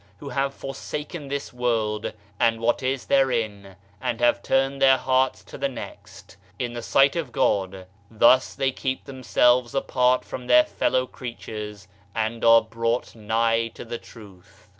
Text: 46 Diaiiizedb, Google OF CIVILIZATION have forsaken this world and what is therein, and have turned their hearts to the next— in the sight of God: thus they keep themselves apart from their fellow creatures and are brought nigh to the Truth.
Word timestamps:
46 0.17 0.17
Diaiiizedb, 0.17 0.19
Google 0.19 0.31
OF 0.31 0.33
CIVILIZATION 0.33 0.43
have 0.43 0.59
forsaken 0.59 1.27
this 1.27 1.53
world 1.53 2.13
and 2.39 2.59
what 2.59 2.81
is 2.81 3.05
therein, 3.05 3.75
and 4.01 4.19
have 4.19 4.41
turned 4.41 4.81
their 4.81 4.97
hearts 4.97 5.43
to 5.43 5.57
the 5.59 5.69
next— 5.69 6.37
in 6.57 6.73
the 6.73 6.81
sight 6.81 7.15
of 7.15 7.31
God: 7.31 7.85
thus 8.09 8.55
they 8.55 8.71
keep 8.71 9.03
themselves 9.05 9.75
apart 9.75 10.25
from 10.25 10.47
their 10.47 10.65
fellow 10.65 11.05
creatures 11.05 11.87
and 12.15 12.43
are 12.43 12.63
brought 12.63 13.13
nigh 13.13 13.67
to 13.75 13.85
the 13.85 13.99
Truth. 13.99 14.69